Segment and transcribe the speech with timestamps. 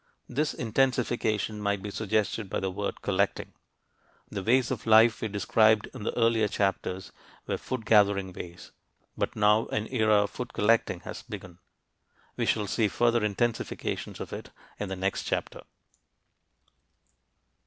[0.27, 3.53] This intensification might be suggested by the word "collecting."
[4.31, 7.11] The ways of life we described in the earlier chapters
[7.45, 8.71] were "food gathering" ways,
[9.15, 11.59] but now an era of "food collecting" has begun.
[12.35, 15.61] We shall see further intensifications of it in the next chapter.